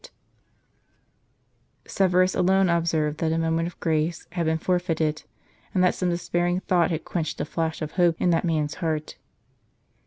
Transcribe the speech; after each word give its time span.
dtr 0.01 0.09
Severus 1.85 2.33
alone 2.33 2.69
observed 2.69 3.19
that 3.19 3.31
a 3.31 3.37
moment 3.37 3.67
of 3.67 3.79
grace 3.79 4.25
had 4.31 4.47
been 4.47 4.57
forfeited, 4.57 5.21
and 5.75 5.83
that 5.83 5.93
some 5.93 6.09
despairing 6.09 6.59
thought 6.61 6.89
had 6.89 7.05
quenched 7.05 7.39
a 7.39 7.45
flash 7.45 7.83
of 7.83 7.91
hope, 7.91 8.19
in 8.19 8.31
that 8.31 8.43
man's 8.43 8.73
heart. 8.81 9.17